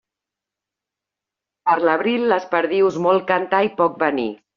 Per 1.69 1.75
l'abril 1.83 2.25
les 2.31 2.47
perdius 2.55 2.97
molt 3.09 3.29
cantar 3.33 3.61
i 3.69 3.71
poc 3.83 4.01
venir. 4.07 4.27